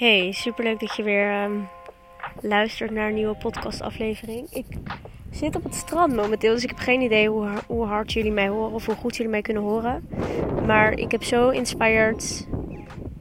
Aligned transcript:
Hey, 0.00 0.32
superleuk 0.32 0.80
dat 0.80 0.96
je 0.96 1.02
weer 1.02 1.30
ehm, 1.30 1.60
luistert 2.40 2.90
naar 2.90 3.08
een 3.08 3.14
nieuwe 3.14 3.36
podcastaflevering. 3.36 4.50
Ik 4.50 4.66
zit 5.30 5.56
op 5.56 5.64
het 5.64 5.74
strand 5.74 6.14
momenteel, 6.14 6.54
dus 6.54 6.62
ik 6.62 6.68
heb 6.68 6.78
geen 6.78 7.00
idee 7.00 7.28
hoe, 7.28 7.48
hoe 7.66 7.84
hard 7.84 8.12
jullie 8.12 8.32
mij 8.32 8.48
horen 8.48 8.74
of 8.74 8.86
hoe 8.86 8.94
goed 8.94 9.16
jullie 9.16 9.30
mij 9.30 9.42
kunnen 9.42 9.62
horen. 9.62 10.08
Maar 10.66 10.92
ik 10.92 11.10
heb 11.10 11.22
zo 11.22 11.48
inspired 11.48 12.48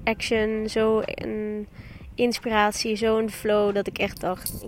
action, 0.03 0.69
zo 0.69 1.01
een 1.05 1.67
inspiratie, 2.15 2.95
zo'n 2.95 3.29
flow 3.29 3.75
dat 3.75 3.87
ik 3.87 3.97
echt 3.97 4.21
dacht, 4.21 4.63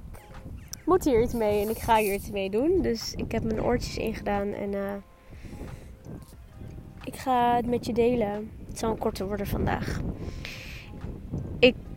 ik 0.69 0.85
moet 0.85 1.03
hier 1.03 1.21
iets 1.21 1.33
mee 1.33 1.61
en 1.61 1.69
ik 1.69 1.77
ga 1.77 1.95
hier 1.95 2.13
iets 2.13 2.31
mee 2.31 2.49
doen. 2.49 2.81
Dus 2.81 3.13
ik 3.13 3.31
heb 3.31 3.43
mijn 3.43 3.63
oortjes 3.63 3.97
ingedaan 3.97 4.53
en 4.53 4.73
uh, 4.73 4.93
ik 7.03 7.15
ga 7.15 7.55
het 7.55 7.65
met 7.65 7.85
je 7.85 7.93
delen. 7.93 8.51
Het 8.67 8.79
zal 8.79 8.91
een 8.91 8.97
korte 8.97 9.25
worden 9.25 9.47
vandaag. 9.47 9.99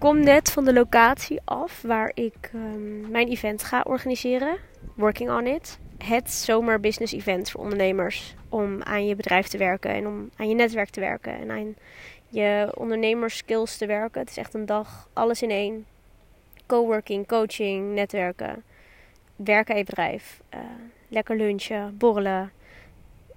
Kom 0.04 0.20
net 0.20 0.50
van 0.50 0.64
de 0.64 0.72
locatie 0.72 1.40
af 1.44 1.82
waar 1.82 2.10
ik 2.14 2.50
um, 2.54 3.10
mijn 3.10 3.28
event 3.28 3.62
ga 3.62 3.82
organiseren. 3.86 4.56
Working 4.94 5.30
on 5.30 5.46
it. 5.46 5.78
Het 5.98 6.30
zomer 6.30 6.80
business 6.80 7.12
event 7.12 7.50
voor 7.50 7.60
ondernemers. 7.60 8.34
Om 8.48 8.82
aan 8.82 9.06
je 9.06 9.14
bedrijf 9.14 9.46
te 9.46 9.58
werken 9.58 9.90
en 9.90 10.06
om 10.06 10.30
aan 10.36 10.48
je 10.48 10.54
netwerk 10.54 10.88
te 10.88 11.00
werken. 11.00 11.38
En 11.38 11.50
aan 11.50 11.74
je 12.28 12.72
ondernemerskills 12.74 13.76
te 13.76 13.86
werken. 13.86 14.20
Het 14.20 14.30
is 14.30 14.36
echt 14.36 14.54
een 14.54 14.66
dag, 14.66 15.08
alles 15.12 15.42
in 15.42 15.50
één. 15.50 15.86
Coworking, 16.66 17.26
coaching, 17.26 17.94
netwerken. 17.94 18.62
Werken 19.36 19.72
aan 19.72 19.80
je 19.80 19.86
bedrijf. 19.86 20.40
Uh, 20.54 20.60
lekker 21.08 21.36
lunchen, 21.36 21.96
borrelen. 21.98 22.52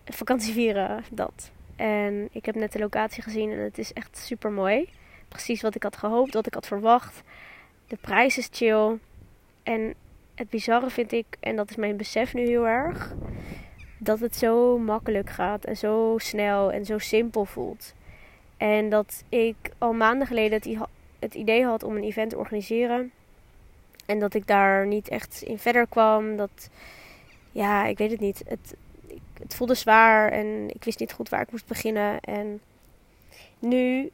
Vakantie 0.06 0.54
vieren, 0.54 1.04
dat. 1.12 1.52
En 1.76 2.30
ik 2.32 2.46
heb 2.46 2.56
net 2.56 2.72
de 2.72 2.80
locatie 2.80 3.24
gezien 3.24 3.52
en 3.52 3.60
het 3.60 3.78
is 3.78 3.94
echt 3.94 4.18
super 4.18 4.52
mooi 4.52 4.90
precies 5.28 5.62
wat 5.62 5.76
ik 5.76 5.84
had 5.84 5.98
gehoopt, 5.98 6.34
wat 6.34 6.48
ik 6.48 6.54
had 6.54 6.68
verwacht. 6.68 7.22
De 7.88 7.98
prijs 8.02 8.38
is 8.38 8.50
chill. 8.52 8.98
En 9.64 9.94
het 10.36 10.50
bizarre 10.50 10.90
vind 10.90 11.12
ik, 11.12 11.26
en 11.40 11.56
dat 11.56 11.70
is 11.70 11.76
mijn 11.76 11.98
besef 11.98 12.34
nu 12.34 12.42
heel 12.48 12.68
erg, 12.68 13.14
dat 13.98 14.20
het 14.20 14.36
zo 14.36 14.78
makkelijk 14.78 15.30
gaat 15.30 15.66
en 15.66 15.78
zo 15.78 16.16
snel 16.18 16.72
en 16.72 16.86
zo 16.86 16.98
simpel 16.98 17.46
voelt. 17.46 17.94
En 18.58 18.90
dat 18.90 19.24
ik 19.30 19.56
al 19.78 19.94
maanden 19.94 20.28
geleden 20.28 20.62
het, 21.20 21.36
idee 21.36 21.66
had 21.66 21.84
om 21.84 21.96
een 21.96 22.04
event 22.04 22.30
te 22.30 22.38
organiseren. 22.38 23.12
En 24.06 24.20
dat 24.20 24.34
ik 24.34 24.48
daar 24.48 24.88
niet 24.88 25.08
echt 25.08 25.42
in 25.42 25.60
verder 25.60 25.88
kwam. 25.88 26.36
Dat, 26.38 26.70
ja, 27.52 27.86
ik 27.86 27.98
weet 27.98 28.12
het 28.12 28.20
niet. 28.20 28.44
Het, 28.48 28.76
het 29.40 29.56
voelde 29.56 29.76
zwaar 29.76 30.32
en 30.32 30.70
ik 30.70 30.84
wist 30.84 31.00
niet 31.00 31.14
goed 31.14 31.30
waar 31.30 31.42
ik 31.42 31.52
moest 31.52 31.68
beginnen. 31.68 32.20
En 32.20 32.62
nu 33.60 34.12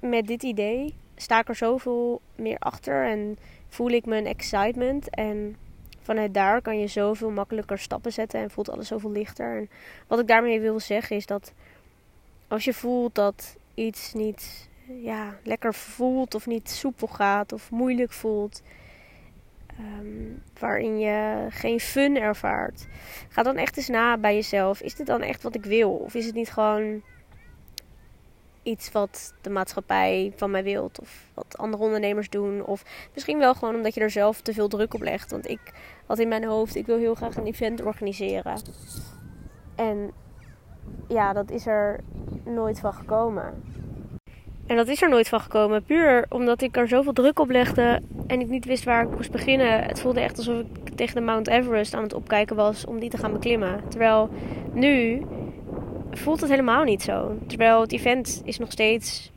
met 0.00 0.26
dit 0.26 0.42
idee 0.42 0.94
sta 1.16 1.40
ik 1.40 1.48
er 1.48 1.54
zoveel 1.54 2.20
meer 2.34 2.58
achter 2.58 3.06
en 3.06 3.38
voel 3.68 3.88
ik 3.90 4.06
mijn 4.06 4.26
excitement. 4.26 5.10
En 5.10 5.56
vanuit 6.00 6.34
daar 6.34 6.62
kan 6.62 6.78
je 6.78 6.86
zoveel 6.86 7.30
makkelijker 7.30 7.78
stappen 7.78 8.12
zetten 8.12 8.40
en 8.40 8.50
voelt 8.50 8.70
alles 8.70 8.88
zoveel 8.88 9.10
lichter. 9.10 9.56
En 9.56 9.70
wat 10.06 10.18
ik 10.18 10.26
daarmee 10.26 10.60
wil 10.60 10.80
zeggen 10.80 11.16
is 11.16 11.26
dat 11.26 11.52
als 12.48 12.64
je 12.64 12.72
voelt 12.72 13.14
dat 13.14 13.56
iets 13.74 14.12
niet 14.12 14.68
ja, 14.86 15.38
lekker 15.42 15.74
voelt 15.74 16.34
of 16.34 16.46
niet 16.46 16.70
soepel 16.70 17.06
gaat 17.06 17.52
of 17.52 17.70
moeilijk 17.70 18.12
voelt. 18.12 18.62
Ehm, 19.66 20.32
waarin 20.58 20.98
je 20.98 21.46
geen 21.48 21.80
fun 21.80 22.16
ervaart. 22.16 22.86
Ga 23.28 23.42
dan 23.42 23.56
echt 23.56 23.76
eens 23.76 23.88
na 23.88 24.18
bij 24.18 24.34
jezelf. 24.34 24.80
Is 24.80 24.94
dit 24.94 25.06
dan 25.06 25.22
echt 25.22 25.42
wat 25.42 25.54
ik 25.54 25.64
wil? 25.64 25.90
Of 25.90 26.14
is 26.14 26.26
het 26.26 26.34
niet 26.34 26.50
gewoon 26.50 27.02
iets 28.70 28.92
wat 28.92 29.34
de 29.40 29.50
maatschappij 29.50 30.32
van 30.36 30.50
mij 30.50 30.62
wilt. 30.62 31.00
Of 31.00 31.30
wat 31.34 31.58
andere 31.58 31.82
ondernemers 31.82 32.28
doen. 32.28 32.64
Of 32.64 32.82
misschien 33.14 33.38
wel 33.38 33.54
gewoon 33.54 33.74
omdat 33.74 33.94
je 33.94 34.00
er 34.00 34.10
zelf 34.10 34.40
te 34.40 34.52
veel 34.52 34.68
druk 34.68 34.94
op 34.94 35.02
legt. 35.02 35.30
Want 35.30 35.48
ik 35.48 35.60
had 36.06 36.18
in 36.18 36.28
mijn 36.28 36.44
hoofd, 36.44 36.76
ik 36.76 36.86
wil 36.86 36.96
heel 36.96 37.14
graag 37.14 37.36
een 37.36 37.46
event 37.46 37.82
organiseren. 37.82 38.60
En 39.74 40.10
ja, 41.08 41.32
dat 41.32 41.50
is 41.50 41.66
er 41.66 42.00
nooit 42.44 42.80
van 42.80 42.92
gekomen. 42.92 43.62
En 44.66 44.76
dat 44.76 44.88
is 44.88 45.02
er 45.02 45.08
nooit 45.08 45.28
van 45.28 45.40
gekomen. 45.40 45.82
Puur 45.82 46.26
omdat 46.28 46.62
ik 46.62 46.76
er 46.76 46.88
zoveel 46.88 47.12
druk 47.12 47.38
op 47.38 47.50
legde. 47.50 48.02
En 48.26 48.40
ik 48.40 48.48
niet 48.48 48.64
wist 48.64 48.84
waar 48.84 49.02
ik 49.02 49.16
moest 49.16 49.30
beginnen. 49.30 49.82
Het 49.82 50.00
voelde 50.00 50.20
echt 50.20 50.36
alsof 50.36 50.58
ik 50.58 50.94
tegen 50.94 51.14
de 51.14 51.20
Mount 51.20 51.48
Everest 51.48 51.94
aan 51.94 52.02
het 52.02 52.14
opkijken 52.14 52.56
was 52.56 52.84
om 52.84 53.00
die 53.00 53.10
te 53.10 53.16
gaan 53.16 53.32
beklimmen. 53.32 53.80
Terwijl 53.88 54.30
nu 54.72 55.22
voelt 56.12 56.40
het 56.40 56.50
helemaal 56.50 56.84
niet 56.84 57.02
zo. 57.02 57.38
Terwijl 57.46 57.80
het 57.80 57.92
event 57.92 58.42
is 58.44 58.58
nog 58.58 58.72
steeds 58.72 59.30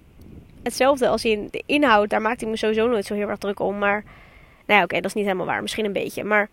hetzelfde 0.63 1.07
als 1.07 1.25
in 1.25 1.47
de 1.51 1.63
inhoud. 1.66 2.09
Daar 2.09 2.22
maakte 2.22 2.45
ik 2.45 2.51
me 2.51 2.57
sowieso 2.57 2.88
nooit 2.88 3.06
zo 3.06 3.13
heel 3.13 3.29
erg 3.29 3.38
druk 3.38 3.59
om. 3.59 3.78
Maar 3.78 4.03
nou 4.66 4.79
ja, 4.79 4.84
oké, 4.84 4.95
dat 4.95 5.06
is 5.06 5.13
niet 5.13 5.25
helemaal 5.25 5.45
waar. 5.45 5.61
Misschien 5.61 5.85
een 5.85 5.94
beetje. 5.94 6.23
Maar 6.23 6.50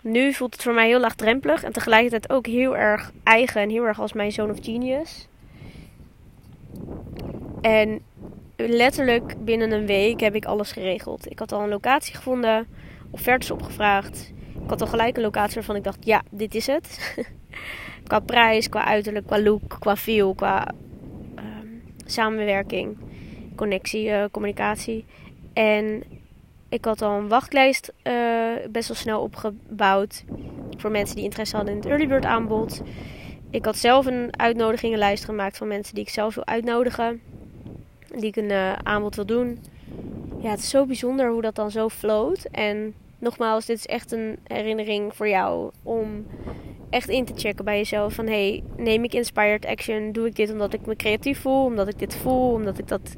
nu 0.00 0.32
voelt 0.32 0.54
het 0.54 0.62
voor 0.62 0.74
mij 0.74 0.86
heel 0.86 1.00
laagdrempelig. 1.00 1.62
En 1.62 1.72
tegelijkertijd 1.72 2.30
ook 2.30 2.46
heel 2.46 2.76
erg 2.76 3.12
eigen 3.22 3.60
en 3.60 3.70
heel 3.70 3.84
erg 3.84 4.00
als 4.00 4.12
mijn 4.12 4.32
zoon 4.32 4.50
of 4.50 4.58
genius. 4.62 5.28
En 7.60 8.00
letterlijk 8.56 9.44
binnen 9.44 9.72
een 9.72 9.86
week 9.86 10.20
heb 10.20 10.34
ik 10.34 10.44
alles 10.44 10.72
geregeld. 10.72 11.30
Ik 11.30 11.38
had 11.38 11.52
al 11.52 11.62
een 11.62 11.68
locatie 11.68 12.14
gevonden, 12.14 12.66
offertes 13.10 13.50
opgevraagd. 13.50 14.32
Ik 14.64 14.70
had 14.70 14.80
al 14.80 14.86
gelijk 14.86 15.16
een 15.16 15.22
locatie 15.22 15.54
waarvan 15.54 15.76
ik 15.76 15.84
dacht, 15.84 15.98
ja, 16.00 16.22
dit 16.30 16.54
is 16.54 16.66
het. 16.66 16.98
Qua 18.12 18.20
prijs, 18.20 18.68
qua 18.68 18.84
uiterlijk, 18.84 19.26
qua 19.26 19.40
look, 19.40 19.76
qua 19.78 19.96
feel, 19.96 20.34
qua 20.34 20.72
ehm, 21.34 21.66
samenwerking, 22.04 22.96
connectie, 23.54 24.08
uh, 24.08 24.24
communicatie. 24.30 25.04
En 25.52 26.02
ik 26.68 26.84
had 26.84 27.02
al 27.02 27.18
een 27.18 27.28
wachtlijst 27.28 27.92
uh, 28.02 28.12
best 28.70 28.88
wel 28.88 28.96
snel 28.96 29.20
opgebouwd 29.20 30.24
voor 30.76 30.90
mensen 30.90 31.14
die 31.16 31.24
interesse 31.24 31.56
hadden 31.56 31.74
in 31.74 31.80
het 31.80 31.88
early 31.88 32.06
bird 32.06 32.24
aanbod. 32.24 32.82
Ik 33.50 33.64
had 33.64 33.76
zelf 33.76 34.06
een 34.06 34.28
uitnodigingenlijst 34.38 35.24
gemaakt 35.24 35.56
van 35.56 35.68
mensen 35.68 35.94
die 35.94 36.04
ik 36.04 36.10
zelf 36.10 36.34
wil 36.34 36.46
uitnodigen. 36.46 37.20
Die 38.08 38.26
ik 38.26 38.36
een 38.36 38.50
uh, 38.50 38.72
aanbod 38.72 39.16
wil 39.16 39.26
doen. 39.26 39.58
Ja, 40.40 40.50
het 40.50 40.58
is 40.58 40.70
zo 40.70 40.86
bijzonder 40.86 41.30
hoe 41.30 41.42
dat 41.42 41.54
dan 41.54 41.70
zo 41.70 41.88
floot. 41.88 42.44
En 42.44 42.94
nogmaals, 43.18 43.66
dit 43.66 43.76
is 43.76 43.86
echt 43.86 44.12
een 44.12 44.38
herinnering 44.46 45.14
voor 45.14 45.28
jou 45.28 45.70
om 45.82 46.26
echt 46.92 47.08
in 47.08 47.24
te 47.24 47.32
checken 47.36 47.64
bij 47.64 47.76
jezelf. 47.76 48.14
Van 48.14 48.26
hey, 48.26 48.62
neem 48.76 49.04
ik 49.04 49.14
inspired 49.14 49.66
action? 49.66 50.12
Doe 50.12 50.26
ik 50.26 50.36
dit 50.36 50.50
omdat 50.52 50.72
ik 50.72 50.86
me 50.86 50.96
creatief 50.96 51.40
voel? 51.40 51.64
Omdat 51.64 51.88
ik 51.88 51.98
dit 51.98 52.16
voel? 52.16 52.52
Omdat 52.52 52.78
ik 52.78 52.88
dat 52.88 53.14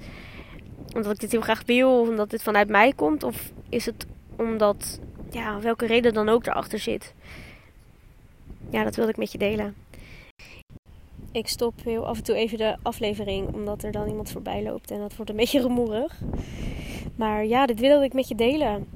omdat 0.94 1.12
ik 1.12 1.20
dit 1.20 1.32
heel 1.32 1.40
graag 1.40 1.62
wil? 1.66 2.00
Of 2.00 2.08
omdat 2.08 2.30
dit 2.30 2.42
vanuit 2.42 2.68
mij 2.68 2.92
komt? 2.92 3.22
Of 3.22 3.52
is 3.68 3.86
het 3.86 4.06
omdat, 4.36 5.00
ja, 5.30 5.60
welke 5.60 5.86
reden 5.86 6.14
dan 6.14 6.28
ook 6.28 6.46
erachter 6.46 6.78
zit? 6.78 7.14
Ja, 8.70 8.84
dat 8.84 8.96
wilde 8.96 9.10
ik 9.10 9.16
met 9.16 9.32
je 9.32 9.38
delen. 9.38 9.74
Ik 11.32 11.48
stop 11.48 11.74
heel 11.84 12.06
af 12.06 12.16
en 12.16 12.24
toe 12.24 12.34
even 12.34 12.58
de 12.58 12.76
aflevering, 12.82 13.52
omdat 13.52 13.82
er 13.82 13.92
dan 13.92 14.08
iemand 14.08 14.30
voorbij 14.30 14.62
loopt 14.62 14.90
en 14.90 14.98
dat 14.98 15.16
wordt 15.16 15.30
een 15.30 15.36
beetje 15.42 15.60
rumoerig. 15.60 16.20
Maar 17.16 17.44
ja, 17.44 17.66
dit 17.66 17.80
wilde 17.80 18.04
ik 18.04 18.12
met 18.12 18.28
je 18.28 18.34
delen. 18.34 18.93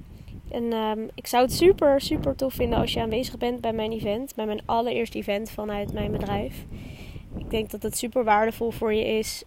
En 0.51 0.73
ehm, 0.73 1.01
ik 1.15 1.27
zou 1.27 1.43
het 1.43 1.53
super, 1.53 2.01
super 2.01 2.37
tof 2.37 2.55
vinden 2.55 2.79
als 2.79 2.93
je 2.93 3.01
aanwezig 3.01 3.39
bent 3.39 3.61
bij 3.61 3.73
mijn 3.73 3.93
event. 3.93 4.35
Bij 4.35 4.47
mijn 4.47 4.61
allereerste 4.65 5.19
event 5.19 5.51
vanuit 5.51 5.93
mijn 5.93 6.13
bedrijf. 6.13 6.65
Ik 7.37 7.51
denk 7.51 7.71
dat 7.71 7.83
het 7.83 7.97
super 7.97 8.25
waardevol 8.25 8.71
voor 8.71 8.95
je 8.95 9.05
is. 9.05 9.45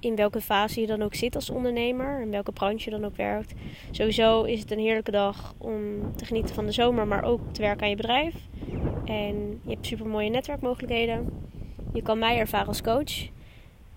In 0.00 0.16
welke 0.16 0.40
fase 0.40 0.80
je 0.80 0.86
dan 0.86 1.02
ook 1.02 1.14
zit 1.14 1.34
als 1.34 1.50
ondernemer. 1.50 2.20
In 2.20 2.30
welke 2.30 2.52
branche 2.52 2.84
je 2.84 2.90
dan 2.90 3.04
ook 3.04 3.16
werkt. 3.16 3.52
Sowieso 3.90 4.42
is 4.42 4.60
het 4.60 4.70
een 4.70 4.78
heerlijke 4.78 5.10
dag 5.10 5.54
om 5.58 5.76
te 6.16 6.24
genieten 6.24 6.54
van 6.54 6.66
de 6.66 6.72
zomer. 6.72 7.06
Maar 7.06 7.24
ook 7.24 7.40
te 7.52 7.60
werken 7.60 7.82
aan 7.82 7.90
je 7.90 7.96
bedrijf. 7.96 8.34
En 9.04 9.60
je 9.62 9.70
hebt 9.70 9.86
super 9.86 10.06
mooie 10.06 10.30
netwerkmogelijkheden. 10.30 11.28
Je 11.92 12.02
kan 12.02 12.18
mij 12.18 12.38
ervaren 12.38 12.66
als 12.66 12.82
coach. 12.82 13.28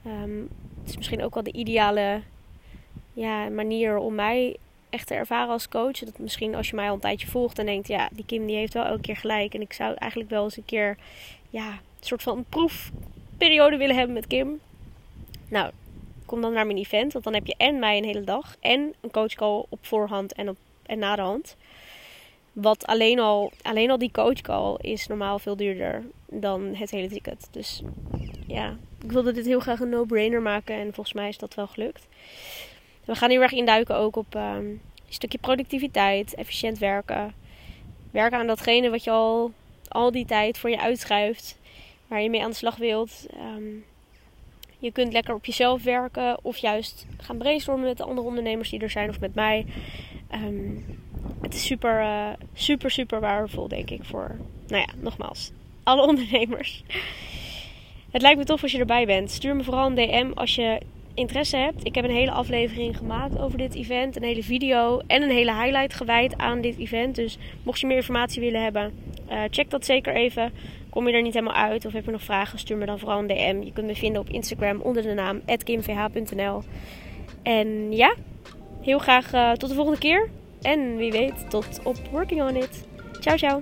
Ehm, 0.06 0.40
het 0.80 0.90
is 0.90 0.98
misschien 0.98 1.24
ook 1.24 1.34
wel 1.34 1.44
de 1.44 1.52
ideale 1.52 2.22
ja, 3.14 3.50
manier 3.50 3.98
om 3.98 4.16
mij 4.16 4.58
echt 4.92 5.12
ervaren 5.12 5.50
als 5.52 5.68
coach. 5.68 6.00
Dat 6.00 6.20
misschien 6.20 6.56
als 6.56 6.70
je 6.70 6.76
mij 6.76 6.88
al 6.88 6.94
een 6.94 7.00
tijdje 7.00 7.28
volgt 7.28 7.60
en 7.60 7.66
denkt, 7.66 7.88
ja, 7.88 8.10
die 8.12 8.26
Kim 8.26 8.46
die 8.46 8.56
heeft 8.56 8.74
wel 8.74 8.86
elke 8.86 9.02
keer 9.02 9.18
gelijk. 9.18 9.54
En 9.54 9.62
ik 9.62 9.74
zou 9.74 9.94
eigenlijk 9.94 10.32
wel 10.32 10.44
eens 10.44 10.58
een 10.58 10.66
keer, 10.66 10.98
ja, 11.50 11.68
een 11.70 12.08
soort 12.08 12.24
van 12.24 12.46
proefperiode 12.50 13.78
willen 13.78 13.96
hebben 13.96 14.14
met 14.14 14.28
Kim. 14.28 14.60
Nou, 15.50 15.72
kom 16.26 16.42
dan 16.42 16.54
naar 16.54 16.66
mijn 16.66 16.78
event. 16.78 17.14
Want 17.14 17.24
dan 17.24 17.34
heb 17.34 17.46
je 17.48 17.56
en 17.58 17.80
mij 17.80 17.98
een 17.98 18.04
hele 18.04 18.24
dag. 18.24 18.56
En 18.60 18.94
een 19.02 19.12
coachcall 19.12 19.66
op 19.70 19.80
voorhand 19.82 20.34
en, 20.34 20.50
op, 20.50 20.58
en 20.86 21.00
na 21.00 21.16
de 21.16 21.22
hand. 21.22 21.56
Wat 22.54 22.86
alleen 22.86 23.20
al, 23.20 23.52
alleen 23.62 23.92
al 23.92 23.98
die 23.98 24.12
coachcall 24.12 24.76
is 24.82 25.08
normaal 25.08 25.40
veel 25.40 25.56
duurder 25.56 26.04
dan 26.30 26.76
het 26.76 26.92
hele 26.92 27.08
ticket. 27.08 27.48
Dus 27.52 27.82
ja, 28.48 28.78
ik 29.04 29.12
wilde 29.12 29.32
dit 29.32 29.46
heel 29.46 29.60
graag 29.60 29.80
een 29.80 29.90
no-brainer 29.90 30.42
maken. 30.42 30.76
En 30.76 30.94
volgens 30.94 31.16
mij 31.16 31.28
is 31.28 31.38
dat 31.38 31.54
wel 31.54 31.68
gelukt. 31.68 32.08
We 33.12 33.18
gaan 33.18 33.30
heel 33.30 33.42
erg 33.42 33.52
induiken 33.52 33.96
ook 33.96 34.16
op 34.16 34.36
um, 34.36 34.42
een 34.42 34.82
stukje 35.08 35.38
productiviteit, 35.38 36.36
efficiënt 36.36 36.78
werken. 36.78 37.34
Werken 38.12 38.38
aan 38.38 38.48
datgene 38.48 38.90
wat 38.90 39.04
je 39.04 39.12
al, 39.12 39.52
al 39.88 40.12
die 40.12 40.26
tijd 40.26 40.58
voor 40.58 40.70
je 40.70 40.80
uitschuift, 40.80 41.60
waar 42.08 42.22
je 42.22 42.30
mee 42.30 42.44
aan 42.44 42.50
de 42.50 42.56
slag 42.56 42.76
wilt. 42.76 43.28
Um, 43.56 43.86
Je 44.80 44.92
kunt 44.92 45.14
lekker 45.14 45.34
op 45.34 45.46
jezelf 45.46 45.84
werken 45.84 46.38
of 46.42 46.58
juist 46.58 47.06
gaan 47.18 47.38
brainstormen 47.38 47.86
met 47.86 47.98
de 47.98 48.04
andere 48.04 48.28
ondernemers 48.28 48.70
die 48.70 48.80
er 48.80 48.90
zijn 48.90 49.10
of 49.10 49.20
met 49.20 49.36
mij. 49.36 49.66
Ehm, 50.30 50.76
het 51.42 51.54
is 51.54 51.66
super, 51.66 52.02
uh, 52.02 52.30
super, 52.54 52.92
super 52.92 53.20
waardevol, 53.20 53.68
denk 53.68 53.90
ik, 53.90 54.04
voor, 54.04 54.36
nou 54.68 54.82
ja, 54.82 54.94
nogmaals, 54.96 55.52
alle 55.84 56.08
ondernemers. 56.08 56.84
Het 58.12 58.22
lijkt 58.22 58.38
me 58.38 58.46
tof 58.46 58.64
als 58.64 58.72
je 58.72 58.80
erbij 58.80 59.06
bent. 59.06 59.32
Stuur 59.32 59.56
me 59.56 59.64
vooral 59.64 59.86
een 59.86 59.96
DM 59.96 60.32
als 60.34 60.56
je 60.56 60.80
interesse 61.22 61.58
hebt. 61.58 61.86
Ik 61.86 61.96
heb 61.96 62.04
een 62.04 62.12
hele 62.12 62.32
aflevering 62.32 62.98
gemaakt 62.98 63.40
over 63.40 63.58
dit 63.58 63.76
event. 63.76 64.16
Een 64.16 64.24
hele 64.24 64.44
video 64.44 65.02
en 65.08 65.22
een 65.22 65.30
hele 65.30 65.54
highlight 65.54 65.94
gewijd 65.94 66.38
aan 66.38 66.62
dit 66.62 66.78
event. 66.78 67.16
Dus 67.16 67.38
mocht 67.64 67.80
je 67.80 67.88
meer 67.88 67.96
informatie 67.96 68.42
willen 68.42 68.64
hebben, 68.64 68.94
uh, 69.32 69.42
check 69.50 69.70
dat 69.70 69.86
zeker 69.86 70.16
even. 70.16 70.52
Kom 70.90 71.08
je 71.08 71.14
er 71.14 71.22
niet 71.22 71.34
helemaal 71.34 71.56
uit 71.56 71.86
of 71.86 71.94
heb 71.94 72.06
je 72.06 72.12
nog 72.12 72.24
vragen, 72.24 72.60
stuur 72.60 72.78
me 72.78 72.86
dan 72.86 73.00
vooral 73.00 73.20
een 73.20 73.28
DM. 73.28 73.62
Je 73.64 73.72
kunt 73.74 73.88
me 73.88 73.96
vinden 73.96 74.22
op 74.22 74.30
Instagram 74.30 74.82
onder 74.82 75.04
de 75.04 75.14
naam 75.14 75.42
kimvh.nl. 75.64 76.64
En 77.44 77.92
ja, 77.92 78.16
heel 78.82 79.00
graag 79.00 79.34
uh, 79.34 79.52
tot 79.52 79.70
de 79.70 79.76
volgende 79.76 80.00
keer. 80.00 80.30
En 80.62 80.98
wie 80.98 81.12
weet, 81.12 81.50
tot 81.50 81.80
op 81.84 81.98
Working 82.12 82.42
On 82.42 82.56
It. 82.56 82.88
Ciao, 83.20 83.38
ciao. 83.38 83.62